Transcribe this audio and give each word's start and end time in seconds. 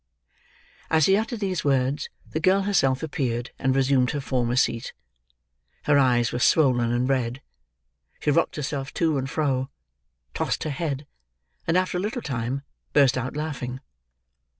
As 0.89 1.05
he 1.05 1.15
uttered 1.15 1.41
these 1.41 1.63
words, 1.63 2.09
the 2.31 2.39
girl 2.39 2.61
herself 2.63 3.03
appeared 3.03 3.51
and 3.59 3.75
resumed 3.75 4.09
her 4.09 4.19
former 4.19 4.55
seat. 4.55 4.93
Her 5.83 5.99
eyes 5.99 6.31
were 6.31 6.39
swollen 6.39 6.91
and 6.91 7.07
red; 7.07 7.39
she 8.19 8.31
rocked 8.31 8.55
herself 8.55 8.91
to 8.95 9.19
and 9.19 9.29
fro; 9.29 9.69
tossed 10.33 10.63
her 10.63 10.71
head; 10.71 11.05
and, 11.67 11.77
after 11.77 11.99
a 11.99 12.01
little 12.01 12.23
time, 12.23 12.63
burst 12.93 13.15
out 13.15 13.35
laughing. 13.37 13.79